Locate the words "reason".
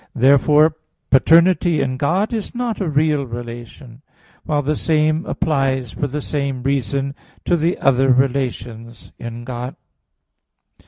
6.63-7.13